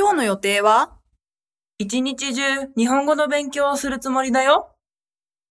[0.00, 0.92] 今日の予定は？
[1.78, 2.42] 一日中
[2.76, 4.70] 日本語の勉強をするつもりだよ。